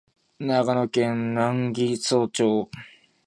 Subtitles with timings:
[0.39, 2.71] 長野県南木曽町